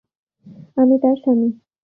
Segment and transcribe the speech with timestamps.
[0.77, 1.47] আমি তার স্বামী।